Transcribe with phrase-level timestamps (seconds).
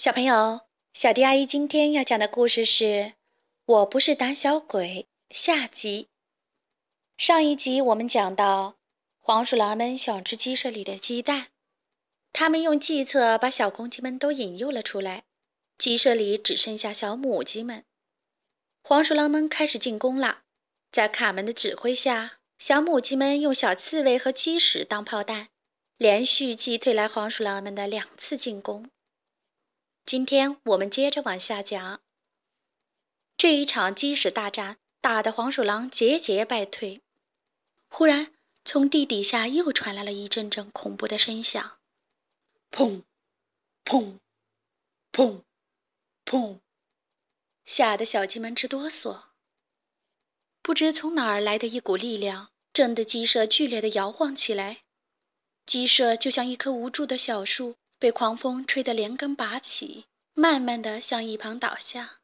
[0.00, 0.62] 小朋友，
[0.94, 2.84] 小迪阿姨今天要讲的故事是
[3.66, 6.08] 《我不是胆小鬼》下集。
[7.18, 8.78] 上一集我们讲到，
[9.18, 11.48] 黄鼠狼们想吃鸡舍里的鸡蛋，
[12.32, 15.24] 他们用计策把小公鸡们都引诱了出来，
[15.76, 17.84] 鸡舍里只剩下小母鸡们。
[18.82, 20.44] 黄鼠狼们开始进攻了，
[20.90, 25.48] 在卡门的指挥下，小母鸡们用小刺猬和鸡屎当炮弹，
[25.98, 28.90] 连续击退了黄鼠狼们的两次进攻。
[30.10, 32.00] 今天我们接着往下讲。
[33.36, 37.00] 这一场鸡屎大战打得黄鼠狼节节败退。
[37.86, 41.78] 忽然，从地底下又传来了一阵阵恐怖的声响，
[42.72, 43.04] 砰，
[43.84, 44.18] 砰，
[45.12, 45.44] 砰，
[46.24, 46.58] 砰，
[47.64, 49.26] 吓得小鸡们直哆嗦。
[50.60, 54.82] 不知从哪儿来的一股力量，震得鸡舍剧烈的摇晃起来。
[55.64, 57.76] 鸡舍就像一棵无助的小树。
[58.00, 62.20] 被狂风吹得连根拔起，慢慢的向一旁倒下。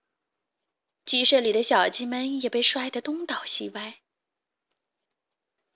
[1.05, 3.99] 鸡舍里的小鸡们也被摔得东倒西歪。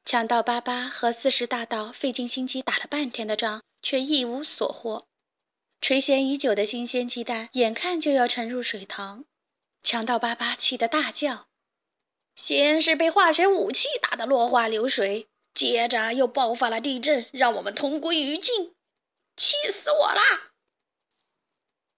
[0.04, 5.06] 强盗巴巴和四十大盗费尽心机打了半天的仗，却一无所获。
[5.82, 9.26] 垂涎已久的新鲜鸡蛋眼看就要沉入水塘，
[9.82, 11.48] 强盗巴巴气得大叫
[12.34, 18.74] ：“先是被化学武器打得落花流水，接着又爆发了地震，让我们同归于尽。”
[19.40, 20.52] 气死我啦！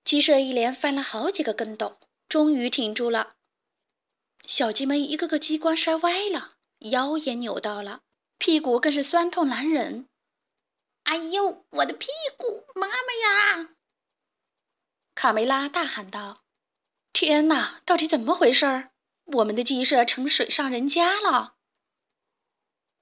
[0.04, 3.34] 鸡舍一连翻了好几个跟斗，终于挺住了。
[4.46, 8.02] 小鸡们一个个鸡冠摔歪了，腰也扭到了，
[8.38, 10.08] 屁股更是酸痛难忍。
[11.02, 12.06] 哎呦，我的屁
[12.38, 12.64] 股！
[12.76, 13.70] 妈妈呀！
[15.16, 16.44] 卡梅拉大喊道
[17.12, 18.90] ：“天哪，到底怎么回事？
[19.24, 21.56] 我们的鸡舍成水上人家了！”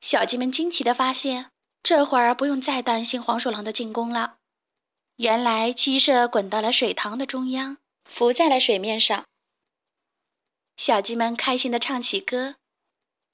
[0.00, 1.52] 小鸡们惊奇地发现。
[1.82, 4.38] 这会儿不用再担心黄鼠狼的进攻了。
[5.16, 9.26] 原来鸡舍滚到了水塘的中央，浮在了水面上。
[10.76, 12.56] 小鸡们开心地唱起歌：“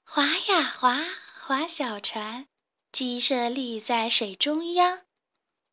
[0.03, 1.01] 划呀划，
[1.39, 2.47] 划小船，
[2.91, 5.03] 鸡舍立在水中央。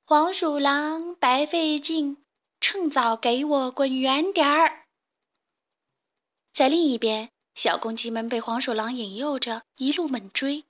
[0.06, 2.22] 黄鼠狼白费劲，
[2.60, 4.84] 趁早给我滚远点儿。”
[6.54, 10.64] 在另一边，小公鸡们被黄鼠狼引诱着一路猛追。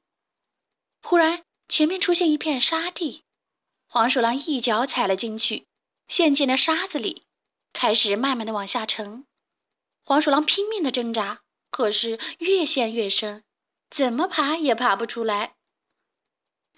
[1.03, 3.25] 忽然，前面出现一片沙地，
[3.87, 5.67] 黄鼠狼一脚踩了进去，
[6.09, 7.27] 陷进了沙子里，
[7.73, 9.27] 开始慢慢的往下沉。
[10.05, 13.45] 黄鼠狼拼命的挣扎，可是越陷越深，
[13.91, 15.57] 怎么爬也爬不出来。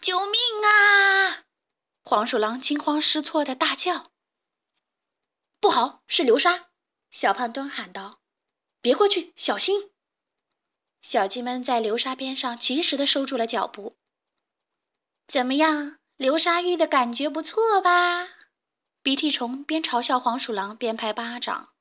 [0.01, 1.45] 救命啊！
[2.03, 4.13] 黄鼠狼惊慌失措的大叫。
[5.59, 6.69] 不好，是流沙！
[7.11, 8.21] 小胖墩喊道
[8.81, 9.91] ：“别过去，小心！”
[11.03, 13.96] 小鸡们在流沙边上及时的收住了脚步。
[15.27, 18.29] 怎么样，流沙浴的感觉不错吧？
[19.03, 21.73] 鼻涕虫边嘲笑黄鼠狼边拍巴掌。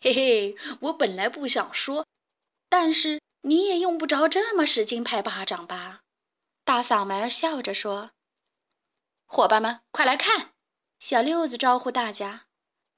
[0.00, 2.06] 嘿嘿，我本来不想说，
[2.68, 6.02] 但是你也用不着这么使劲拍巴掌吧？
[6.64, 8.12] 大嗓门笑着说
[9.26, 10.52] ：“伙伴们，快来看！”
[11.00, 12.46] 小六子招呼大家：“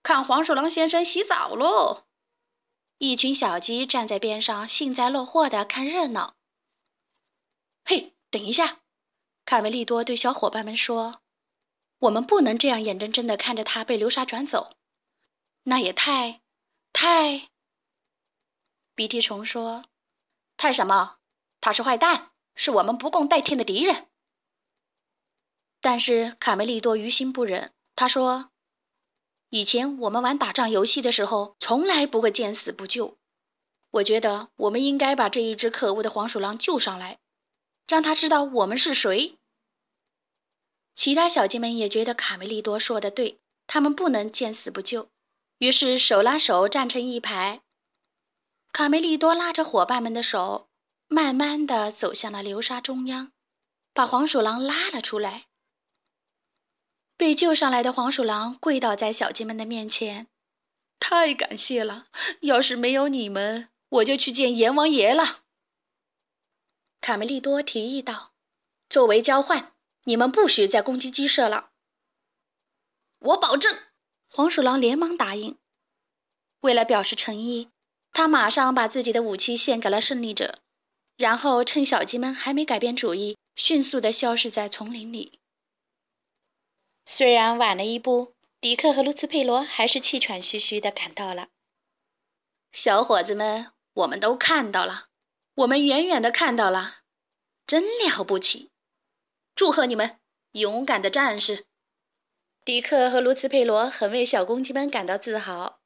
[0.03, 2.05] 看黄鼠狼先生洗澡喽！”
[2.99, 6.35] 一群小鸡站在边上，幸灾乐祸的看热闹。
[7.85, 8.81] 嘿，等一下！
[9.47, 11.23] 卡梅利多对小伙伴们说
[12.01, 14.75] ：“我们不能这样眼睁睁地看着他被流沙转走，
[15.63, 16.43] 那也太……
[16.93, 17.49] 太……”
[18.97, 19.85] 鼻涕虫说
[20.59, 21.19] ：“太什么？
[21.61, 24.09] 他是坏蛋，是我们不共戴天的敌人。”
[25.81, 28.51] 但是卡梅利多于心不忍，他说
[29.51, 33.17] ：“以前我们玩打仗游戏的时候，从来不会见死不救。
[33.93, 37.21] 我觉得我们应该把这一只可恶的黄鼠狼救上来。”
[37.87, 39.39] 让他知道我们是谁。
[40.95, 45.11] 其他小鸡们也觉得卡梅利多说的对，他们不能见死不救，
[45.59, 47.61] 于是手拉手站成一排。
[48.73, 50.69] 卡梅利多拉着伙伴们的手，
[51.09, 53.33] 慢慢的走向了流沙中央，
[53.93, 55.47] 把黄鼠狼拉了出来。
[57.17, 60.27] 被救上来的黄鼠狼跪倒在小鸡们的面前
[61.01, 62.09] ：“太感谢了！
[62.41, 65.45] 要是没有你们，我就去见阎王爷了。”
[67.07, 68.33] 卡梅利多提议道
[68.91, 69.73] ：“作为交换，
[70.07, 71.71] 你们不许再攻击鸡舍了。”
[73.21, 73.79] 我保证。
[74.29, 75.57] 黄鼠狼连忙答应。
[76.63, 77.71] 为了表示诚意，
[78.11, 80.59] 他马上把自己的武器献给了胜利者，
[81.17, 85.39] 然后趁小鸡们还没改变主意，迅速地消失在丛林里。
[87.05, 91.51] 虽然晚了一步，迪克和卢茨佩罗还是气喘吁吁地赶到了。
[92.73, 95.07] 小伙子们，我们都看到了。
[95.57, 96.99] 我们远远的看到了，
[97.67, 98.71] 真了不起！
[99.55, 100.19] 祝贺你们，
[100.53, 101.65] 勇敢的战士！
[102.63, 105.81] 迪克和卢茨佩罗很为小公鸡们感到自豪。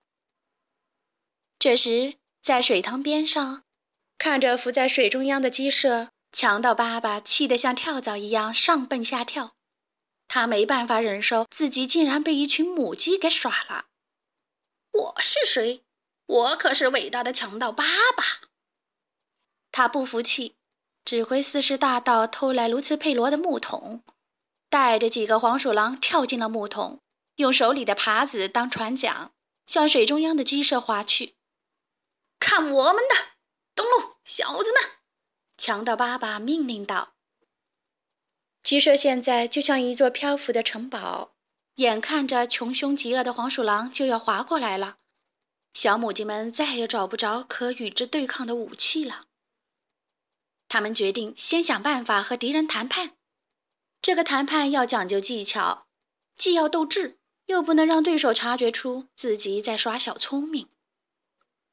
[1.57, 3.63] 这时，在水塘边上，
[4.19, 9.55] 看着浮在水中央的鸡舍，强盗爸爸气得像跳蚤一样上蹦下跳。
[10.27, 13.87] 他没办法忍受自己竟然被一群母鸡给耍了。
[14.91, 15.85] 我是谁？
[16.27, 17.85] 我可是伟大的强盗爸
[18.17, 18.50] 爸。
[19.73, 20.57] 他不服气，
[21.05, 24.03] 指挥四十大盗偷来卢茨佩罗的木桶。
[24.69, 27.01] 带着几个黄鼠狼跳进了木桶，
[27.37, 29.33] 用手里的耙子当船桨，
[29.67, 31.35] 向水中央的鸡舍划去。
[32.39, 33.15] 看我们的，
[33.75, 34.81] 东路小子们！
[35.59, 37.15] 强盗爸爸命令道。
[38.63, 41.33] 鸡舍现在就像一座漂浮的城堡，
[41.77, 44.99] 眼看着穷凶极恶的黄鼠狼就要划过来了，
[45.75, 49.27] 小母鸡们再也找不着可与之对抗的武器了。
[50.71, 53.17] 他们决定先想办法和敌人谈判。
[54.01, 55.89] 这个谈判要讲究技巧，
[56.37, 60.71] 既要斗智，又不能让对手察觉出自己在耍小聪明。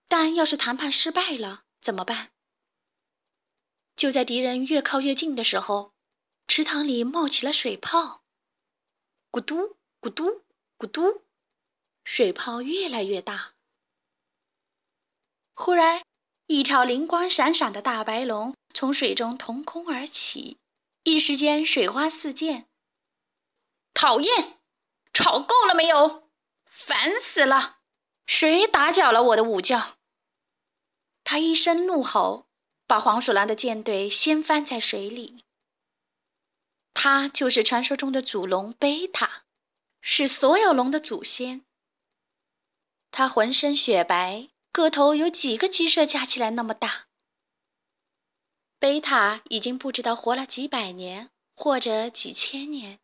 [0.07, 2.31] 但要是谈判失败了怎么办？
[3.95, 5.93] 就在敌人越靠越近的时候，
[6.47, 8.23] 池塘里冒起了水泡，
[9.29, 10.43] 咕嘟咕嘟
[10.79, 11.21] 咕嘟，
[12.03, 13.53] 水泡越来越大。
[15.53, 16.01] 忽然，
[16.47, 20.57] 一条灵光闪闪的大白龙从水中腾空而起。
[21.03, 22.65] 一时间水花四溅，
[23.93, 24.57] 讨厌，
[25.13, 26.29] 吵够了没有？
[26.65, 27.79] 烦死了！
[28.25, 29.97] 谁打搅了我的午觉？
[31.23, 32.47] 他一声怒吼，
[32.85, 35.43] 把黄鼠狼的舰队掀翻在水里。
[36.93, 39.43] 他就是传说中的祖龙贝塔，
[40.01, 41.65] 是所有龙的祖先。
[43.11, 47.07] 他浑身雪白，个头有几个鸡舍加起来那么大。
[48.77, 52.99] 贝塔已经不知道活了几百年或者几千年。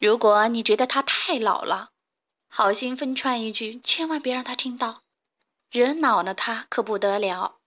[0.00, 1.90] 如果你觉得他太老了，
[2.48, 5.02] 好心分串一句，千万别让他听到，
[5.70, 7.58] 惹恼了他可不得了。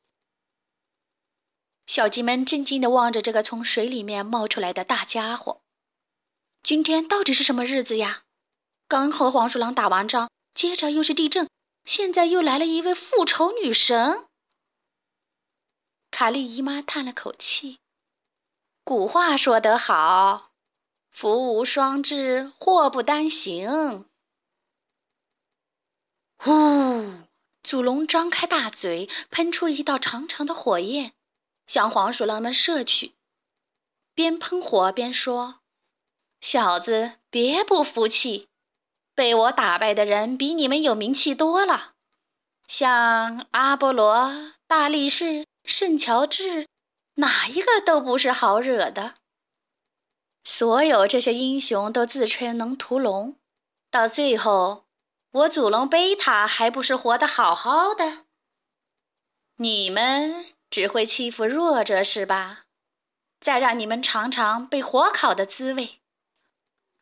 [1.85, 5.61] 小鸡们震惊地望着这个从水里面冒出来的大家伙。
[6.63, 8.23] 今天到底是什么日子呀？
[8.87, 11.47] 刚和黄鼠狼打完仗，接着又是地震，
[11.85, 14.27] 现在又来了一位复仇女神。
[16.09, 17.79] 卡莉姨妈叹了口气
[18.83, 20.51] ：“古话说得好，
[21.11, 24.09] 福无双至，祸不单行。”
[26.37, 26.51] 呼！
[27.61, 31.13] 祖龙张开大嘴，喷出一道长长的火焰，
[31.65, 33.15] 向黄鼠狼们射去，
[34.13, 35.61] 边喷火边说
[36.41, 38.49] ：“小子，别不服气，
[39.15, 41.93] 被我打败的人比你们有名气多了，
[42.67, 46.67] 像阿波罗、大力士。”圣乔治，
[47.15, 49.15] 哪一个都不是好惹的。
[50.43, 53.35] 所有这些英雄都自称能屠龙，
[53.89, 54.85] 到最后，
[55.31, 58.25] 我祖龙贝塔还不是活得好好的？
[59.55, 62.65] 你们只会欺负弱者是吧？
[63.41, 65.99] 再让你们尝尝被火烤的滋味。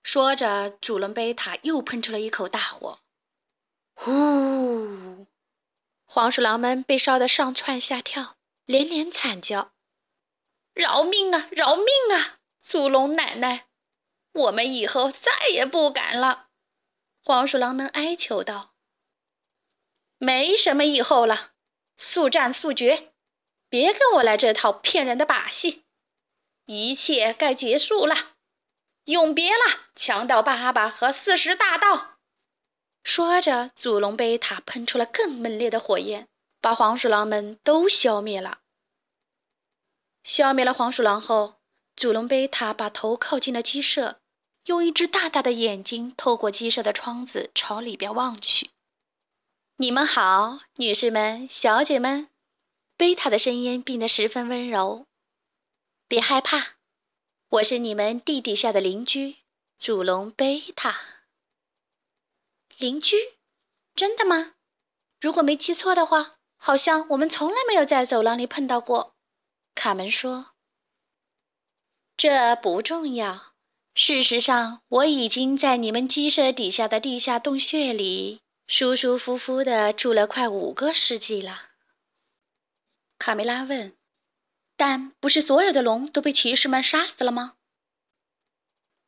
[0.04, 3.00] 说着，祖龙贝塔又喷出了一口大火，
[3.96, 5.26] 呼！
[6.06, 8.38] 黄鼠狼们被烧得上蹿下跳。
[8.66, 9.74] 连连惨叫
[10.74, 11.50] ：“饶命啊！
[11.52, 11.86] 饶命
[12.16, 12.40] 啊！
[12.62, 13.68] 祖龙奶奶，
[14.32, 16.48] 我们以后再也不敢了。”
[17.22, 18.74] 黄鼠狼们哀求道
[20.18, 21.52] ：“没什么以后了，
[21.98, 23.12] 速战速决！
[23.68, 25.84] 别跟我来这套骗人的把戏，
[26.66, 28.33] 一切该结束了。
[29.06, 32.18] 永别了，强盗爸爸和四十大盗！”
[33.04, 36.28] 说着，祖龙贝塔喷出了更猛烈的火焰。
[36.62, 38.60] 把黄鼠狼们都消灭了。
[40.24, 41.56] 消灭了黄鼠狼后，
[41.94, 44.22] 祖龙贝塔把头靠近了鸡舍，
[44.68, 48.70] 用一只大大的眼睛透过鸡舍的窗子朝里边望去。
[49.76, 52.30] “你们好，女士们、小姐们。”
[52.96, 55.06] 贝塔的声音变得十分温柔。
[56.08, 56.76] “别害怕，
[57.54, 59.36] 我是你们地底下的邻居，
[59.78, 61.00] 祖龙贝塔。”
[62.80, 63.16] 邻居？
[63.94, 64.56] 真的吗？
[65.22, 66.32] 如果没记错的话。
[66.58, 69.18] 好像我们从来没有在走廊里碰到过，
[69.76, 70.54] 卡门说。
[72.16, 73.54] 这不重要。
[73.94, 81.72] 事实上，我已经在你们鸡舍底下的地下洞穴里舒舒服服的住了快五个世纪了。
[83.20, 83.98] 卡梅拉问
[84.76, 87.54] ：“但不是所有的龙都被骑士们杀死了吗？”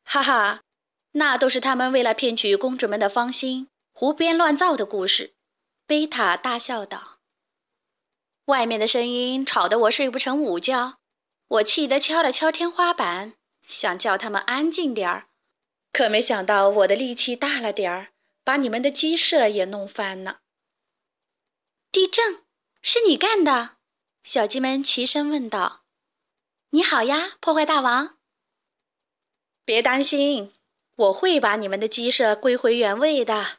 [0.04, 0.62] 哈哈，
[1.12, 5.34] 那都是他们为了骗取公主们的芳心胡编乱造的故事。”
[5.86, 7.18] 贝塔大笑道。
[8.46, 10.98] 外面的声音吵得我睡不成午觉，
[11.48, 13.34] 我气得敲了敲天花板，
[13.66, 15.28] 想叫他们安静点儿。
[15.92, 18.12] 可没想到我的力气大了点儿，
[18.44, 20.40] 把你们的鸡舍也弄翻了。
[21.90, 22.44] 地震
[22.82, 23.75] 是你干的？
[24.26, 25.84] 小鸡们齐声问道。
[26.70, 28.18] 你好呀，破坏大王。
[29.64, 30.52] 别担心，
[30.96, 33.58] 我会把你们的鸡舍归回原位的。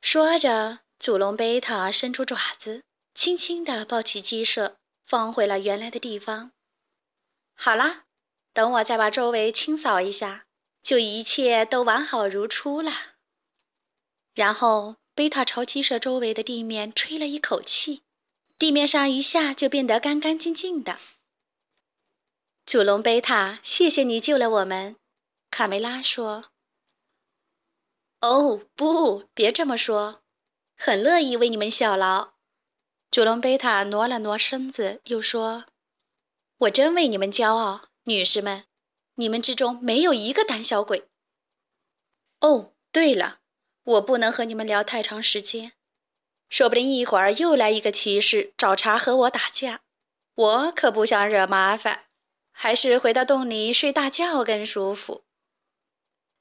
[0.00, 2.84] 说着，祖龙贝塔伸出爪子，
[3.16, 6.52] 轻轻地抱起鸡舍，放回了原来的地方。
[7.56, 8.04] 好啦，
[8.52, 10.46] 等我再把周围清扫一下，
[10.84, 12.92] 就一切都完好如初了。
[14.34, 18.04] 然后，贝塔朝鸡舍周围的地面吹了一口气，
[18.60, 20.98] 地面上一下就变得干干净净的。
[22.66, 24.96] 祖龙贝塔，谢谢你救了我们。
[25.50, 26.50] 卡梅拉说
[28.20, 30.20] ：“哦，不，别这么说，
[30.76, 32.34] 很乐意为你们效劳。”
[33.10, 35.64] 祖龙贝塔挪了挪身子，又说。
[36.58, 38.66] 我真为你们骄傲，女士们，
[39.14, 41.08] 你们之中没有一个胆小鬼。
[42.40, 43.40] 哦，对了，
[43.84, 45.72] 我不能和你们聊太长时间，
[46.50, 49.80] 说不定一会儿又来一个骑士找茬和我打架，
[50.34, 52.06] 我可不想惹麻烦，
[52.50, 55.24] 还是回到洞里睡大觉更舒服。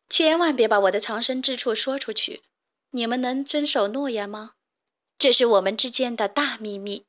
[0.09, 2.41] 千万别把我的藏身之处说出去，
[2.89, 4.53] 你们能遵守诺言吗？
[5.19, 7.05] 这是我们之间的大秘密。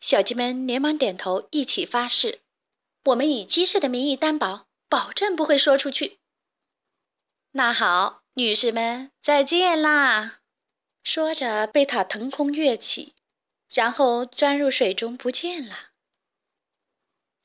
[0.00, 2.40] 小鸡们连忙点头，一起发誓
[3.04, 6.18] ：“我们以鸡舍的名义担保，保证不会说出去。”
[7.52, 10.41] 那好，女士们，再见啦！
[11.02, 13.14] 说着，贝塔腾空跃起，
[13.68, 15.90] 然后钻入水中不见了。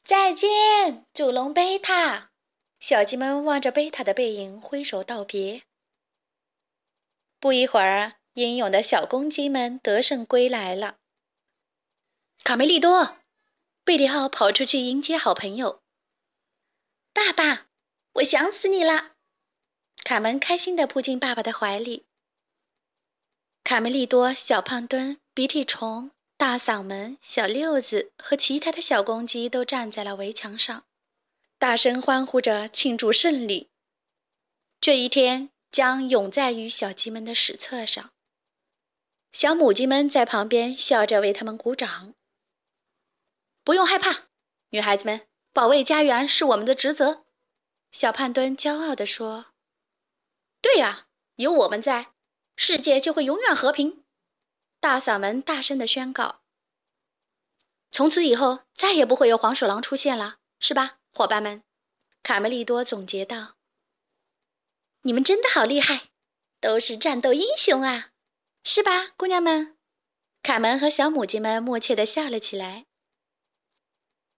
[0.04, 2.32] 再见，祖龙贝塔！
[2.80, 5.64] 小鸡们望着贝塔的背影，挥手道别。
[7.40, 10.98] 不一会儿，英勇的小公鸡们得胜归来了。
[12.44, 13.18] 卡梅利多，
[13.84, 15.82] 贝里奥跑出去迎接好朋友。
[17.12, 17.68] 爸爸，
[18.14, 19.16] 我想死你了！
[20.04, 22.07] 卡门开心地扑进爸爸的怀里。
[23.68, 30.86] 卡梅利多、小胖墩、鼻涕虫、大嗓门、小六子和其他的小公鸡都站在了围墙上，
[31.58, 33.70] 大声欢呼着庆祝胜利。
[34.80, 38.12] 这一天将永在于小鸡们的史册上。
[39.34, 42.14] 小母鸡们在旁边笑着为他们鼓掌。
[43.66, 44.28] 不用害怕，
[44.70, 47.26] 女孩子们，保卫家园是我们的职责。”
[47.92, 49.48] 小胖墩骄傲地说。
[50.64, 52.14] “对呀，有我们在，
[52.58, 54.04] 世界就会永远和平。”
[54.82, 56.42] 大嗓门大声地宣告。
[57.90, 61.64] “从此以后，再也不会有黄鼠狼出现了，是吧，伙伴们？”
[62.22, 63.56] 卡梅利多总结道。
[65.04, 66.10] “你们真的好厉害，
[66.60, 68.10] 都是战斗英雄啊，
[68.64, 69.78] 是吧，姑娘们？”
[70.44, 72.86] 卡门和小母鸡们默契地笑了起来。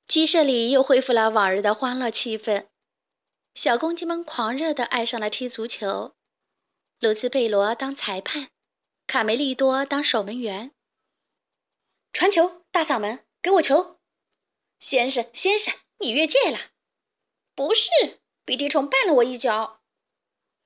[0.08, 2.68] 鸡舍里又恢复了往日的欢乐气氛，
[3.54, 6.16] 小公鸡们狂热地爱上了踢足球。
[7.00, 8.50] 卢兹贝罗当裁判，
[9.08, 10.76] 卡梅利多当守门员。
[12.12, 14.02] 传球，大嗓门，给我球！
[14.82, 16.72] 先生，先生，你越界了！
[17.56, 19.82] 不是，鼻涕虫绊了我一脚。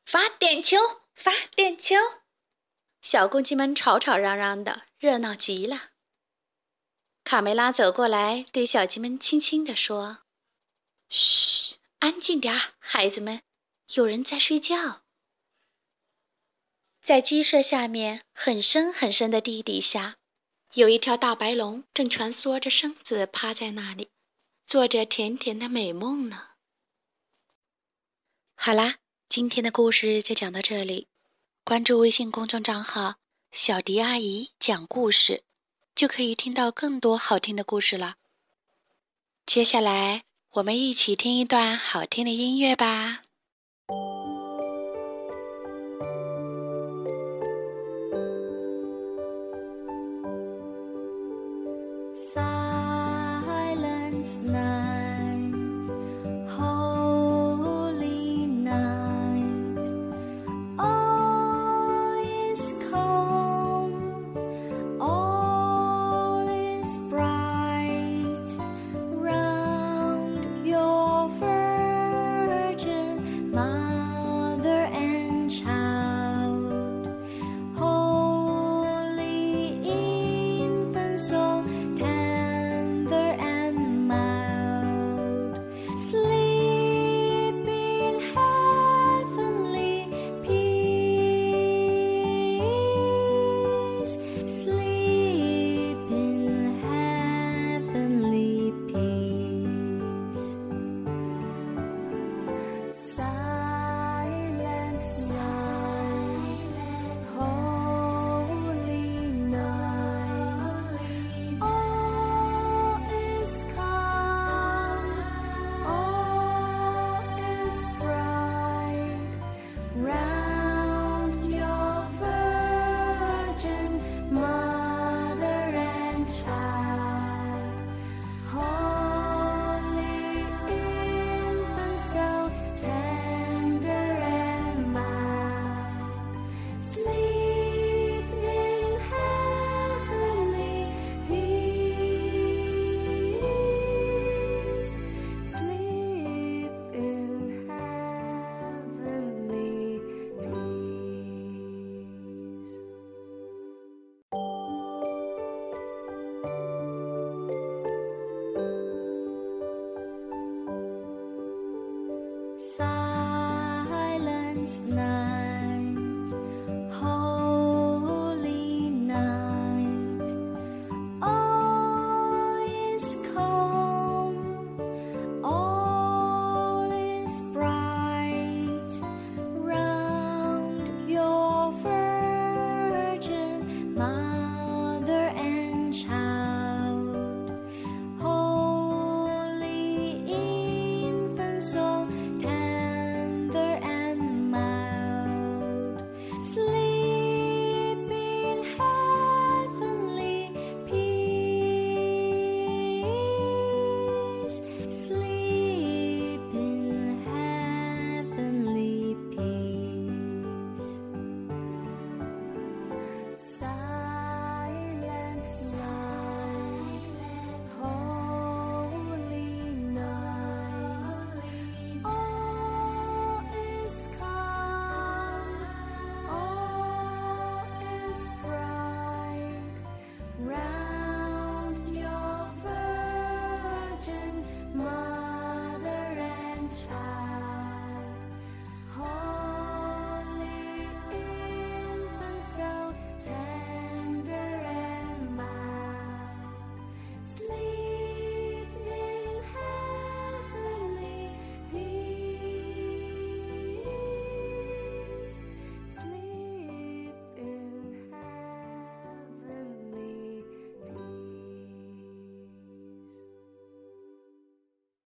[0.05, 0.79] 罚点球，
[1.13, 1.95] 罚点球！
[2.99, 5.91] 小公鸡们吵吵嚷嚷的，热闹极了。
[7.23, 10.23] 卡梅拉走过来，对小鸡们轻轻地说
[11.09, 13.43] ：“嘘，安静点儿，孩子们，
[13.93, 15.02] 有人在睡觉。”
[17.03, 20.15] 在鸡舍下面很深很深的地底下，
[20.73, 24.07] 有一条大白龙正蜷缩着身子趴在那里，
[24.65, 26.51] 做着甜甜的美梦呢。
[28.55, 31.09] 好啦，今天的故事就讲到这里，
[31.65, 33.15] 关注微信公众账号
[33.51, 35.43] “小迪阿姨讲故事”。
[35.93, 38.15] 就可以听到更多好听的故事了。
[39.45, 43.21] 接下来，我们一起听一段好听的音乐吧。